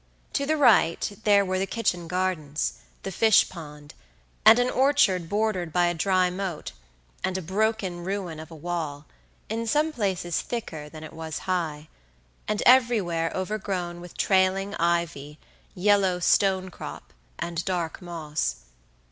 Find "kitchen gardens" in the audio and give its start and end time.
1.67-2.73